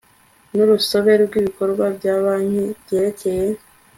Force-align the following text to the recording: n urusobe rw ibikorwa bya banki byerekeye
n 0.53 0.55
urusobe 0.63 1.11
rw 1.23 1.31
ibikorwa 1.39 1.85
bya 1.97 2.13
banki 2.23 2.63
byerekeye 2.81 3.45